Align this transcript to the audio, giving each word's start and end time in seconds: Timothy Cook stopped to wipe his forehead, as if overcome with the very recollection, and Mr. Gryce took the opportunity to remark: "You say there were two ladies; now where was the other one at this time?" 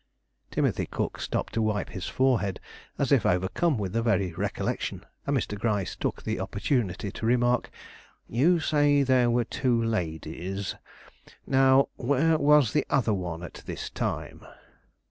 Timothy 0.49 0.87
Cook 0.87 1.19
stopped 1.21 1.53
to 1.53 1.61
wipe 1.61 1.89
his 1.91 2.07
forehead, 2.07 2.59
as 2.97 3.11
if 3.11 3.23
overcome 3.23 3.77
with 3.77 3.93
the 3.93 4.01
very 4.01 4.33
recollection, 4.33 5.05
and 5.27 5.37
Mr. 5.37 5.55
Gryce 5.59 5.95
took 5.95 6.23
the 6.23 6.39
opportunity 6.39 7.11
to 7.11 7.25
remark: 7.27 7.69
"You 8.27 8.59
say 8.59 9.03
there 9.03 9.29
were 9.29 9.45
two 9.45 9.79
ladies; 9.79 10.73
now 11.45 11.89
where 11.97 12.39
was 12.39 12.73
the 12.73 12.87
other 12.89 13.13
one 13.13 13.43
at 13.43 13.61
this 13.67 13.91
time?" 13.91 14.43